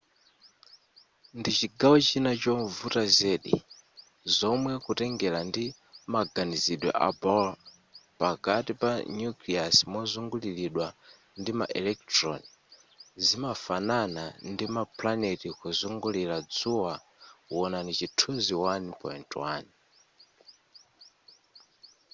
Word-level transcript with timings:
ndichigawo 1.37 1.97
china 2.07 2.31
chovuta 2.41 3.03
zedi 3.17 3.53
zomwe 4.37 4.73
kutengera 4.85 5.39
ndi 5.49 5.65
maganizidwe 6.13 6.89
a 7.07 7.09
bohr 7.21 7.47
pakati 8.19 8.73
pa 8.81 8.91
nucleus 9.15 9.77
mozungulilidwa 9.93 10.87
ndima 11.39 11.65
electron 11.79 12.41
zimafanana 13.25 14.23
ndima 14.51 14.81
planet 14.97 15.41
kuzungulira 15.59 16.37
dzuwa 16.53 16.93
wonani 17.55 17.91
chithuzi 17.99 18.53
1.1 18.57 19.65